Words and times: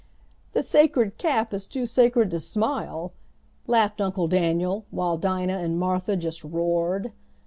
"The 0.53 0.63
sacred 0.63 1.19
calf 1.19 1.53
is 1.53 1.67
too 1.67 1.85
sacred 1.85 2.31
to 2.31 2.39
smile," 2.39 3.11
laughed 3.67 4.01
Uncle 4.01 4.27
Daniel, 4.27 4.83
while 4.89 5.15
Dinah 5.15 5.59
and 5.59 5.77
Martha 5.77 6.15
just 6.15 6.43
roared. 6.43 7.11